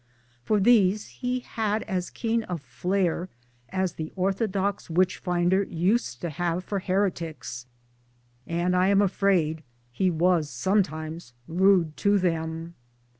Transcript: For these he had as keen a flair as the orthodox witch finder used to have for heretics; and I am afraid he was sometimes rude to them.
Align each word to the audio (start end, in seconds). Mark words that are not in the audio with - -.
For 0.43 0.59
these 0.59 1.05
he 1.09 1.41
had 1.41 1.83
as 1.83 2.09
keen 2.09 2.43
a 2.49 2.57
flair 2.57 3.29
as 3.69 3.93
the 3.93 4.11
orthodox 4.15 4.89
witch 4.89 5.17
finder 5.19 5.61
used 5.61 6.21
to 6.21 6.31
have 6.31 6.63
for 6.63 6.79
heretics; 6.79 7.67
and 8.47 8.75
I 8.75 8.87
am 8.87 9.03
afraid 9.03 9.61
he 9.91 10.09
was 10.09 10.49
sometimes 10.49 11.33
rude 11.47 11.95
to 11.97 12.17
them. 12.17 12.73